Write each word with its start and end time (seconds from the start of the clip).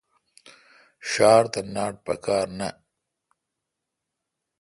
ݭار 1.09 1.43
تھہ 1.53 1.61
ناٹ 1.73 1.93
پکار 2.05 2.47
نہ۔ 2.57 2.69